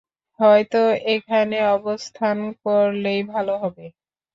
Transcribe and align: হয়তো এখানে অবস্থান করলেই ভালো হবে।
হয়তো 0.39 0.81
এখানে 1.07 1.57
অবস্থান 1.75 2.37
করলেই 2.61 3.21
ভালো 3.33 3.53
হবে। 3.63 3.85